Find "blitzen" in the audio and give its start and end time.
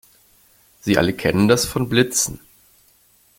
1.87-2.39